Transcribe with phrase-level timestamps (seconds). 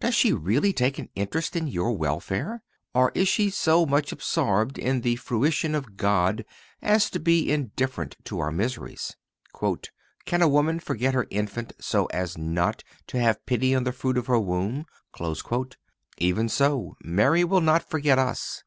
[0.00, 2.62] Does she really take an interest in your welfare?
[2.94, 6.46] Or is she so much absorbed by the fruition of God
[6.80, 9.16] as to be indifferent to our miseries?
[10.24, 14.16] "Can a woman forget her infant so as not to have pity on the fruit
[14.16, 15.74] of her womb?"(265)
[16.16, 18.62] Even so Mary will not forget us.